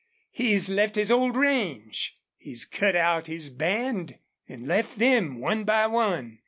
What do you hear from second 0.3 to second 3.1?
He's left his old range. He's cut